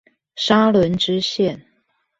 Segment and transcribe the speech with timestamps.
[0.35, 1.61] 沙崙支線